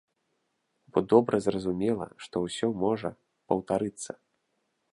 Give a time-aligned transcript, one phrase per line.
[0.93, 3.09] Бо добра зразумела, што ўсё можа
[3.53, 4.11] паўтарыцца!